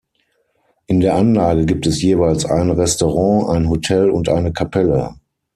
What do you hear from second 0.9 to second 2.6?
der Anlage gibt es jeweils